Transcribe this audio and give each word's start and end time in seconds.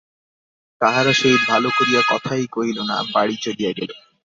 কাহারো 0.81 1.13
সহিত 1.13 1.41
ভালো 1.49 1.69
করিয়া 1.77 2.01
কথাই 2.11 2.45
কহিল 2.55 2.77
না, 2.89 2.97
বাড়ি 3.13 3.35
চলিয়া 3.43 3.71
গেল। 3.77 3.91